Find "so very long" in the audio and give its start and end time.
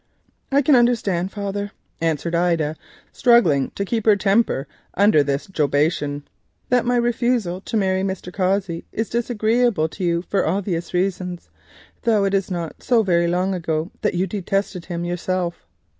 12.81-13.53